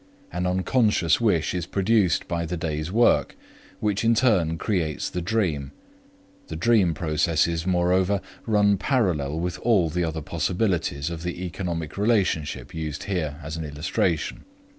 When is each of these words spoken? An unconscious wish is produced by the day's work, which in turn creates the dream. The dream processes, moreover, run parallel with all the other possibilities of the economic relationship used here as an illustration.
An 0.31 0.47
unconscious 0.47 1.21
wish 1.21 1.53
is 1.53 1.67
produced 1.67 2.27
by 2.27 2.47
the 2.47 2.57
day's 2.57 2.91
work, 2.91 3.35
which 3.79 4.03
in 4.03 4.15
turn 4.15 4.57
creates 4.57 5.11
the 5.11 5.21
dream. 5.21 5.73
The 6.47 6.55
dream 6.55 6.95
processes, 6.95 7.67
moreover, 7.67 8.19
run 8.47 8.77
parallel 8.77 9.39
with 9.39 9.59
all 9.59 9.91
the 9.91 10.03
other 10.03 10.23
possibilities 10.23 11.11
of 11.11 11.21
the 11.21 11.45
economic 11.45 11.99
relationship 11.99 12.73
used 12.73 13.03
here 13.03 13.39
as 13.43 13.57
an 13.57 13.63
illustration. 13.63 14.43